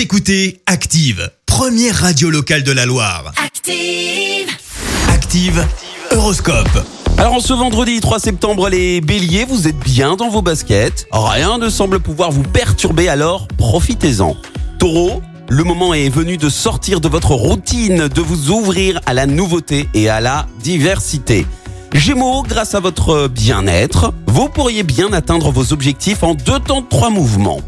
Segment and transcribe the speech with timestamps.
[0.00, 3.34] Vous écoutez Active, première radio locale de la Loire.
[3.36, 4.48] Active.
[5.10, 5.62] Active,
[6.10, 6.86] Horoscope.
[7.18, 11.06] Alors en ce vendredi 3 septembre, les béliers, vous êtes bien dans vos baskets.
[11.12, 14.38] Rien ne semble pouvoir vous perturber, alors profitez-en.
[14.78, 19.26] Taureau, le moment est venu de sortir de votre routine, de vous ouvrir à la
[19.26, 21.46] nouveauté et à la diversité.
[21.92, 26.88] Gémeaux, grâce à votre bien-être, vous pourriez bien atteindre vos objectifs en deux temps de
[26.88, 27.60] trois mouvements.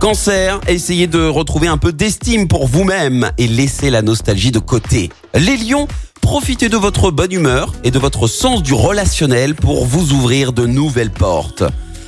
[0.00, 5.10] Cancer, essayez de retrouver un peu d'estime pour vous-même et laissez la nostalgie de côté.
[5.34, 5.88] Les lions,
[6.20, 10.66] profitez de votre bonne humeur et de votre sens du relationnel pour vous ouvrir de
[10.66, 11.64] nouvelles portes.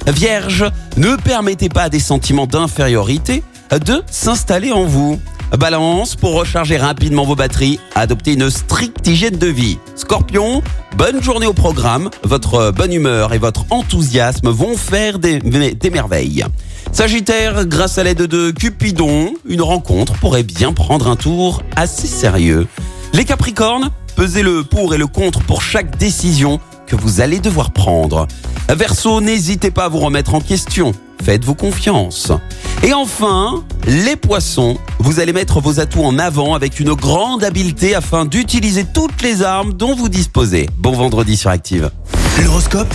[0.06, 5.18] Vierge, ne permettez pas à des sentiments d'infériorité de s'installer en vous.
[5.58, 9.78] Balance, pour recharger rapidement vos batteries, adoptez une stricte hygiène de vie.
[9.96, 10.62] Scorpion,
[10.96, 16.44] bonne journée au programme, votre bonne humeur et votre enthousiasme vont faire des, des merveilles.
[16.92, 22.66] Sagittaire, grâce à l'aide de Cupidon, une rencontre pourrait bien prendre un tour assez sérieux.
[23.12, 27.70] Les Capricornes, pesez le pour et le contre pour chaque décision que vous allez devoir
[27.70, 28.26] prendre.
[28.68, 30.92] Verseau, n'hésitez pas à vous remettre en question.
[31.22, 32.32] Faites-vous confiance.
[32.82, 37.94] Et enfin, les poissons, vous allez mettre vos atouts en avant avec une grande habileté
[37.94, 40.68] afin d'utiliser toutes les armes dont vous disposez.
[40.78, 41.90] Bon vendredi sur Active.
[42.42, 42.94] L'horoscope